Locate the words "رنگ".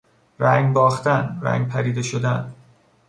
0.39-0.73, 1.41-1.67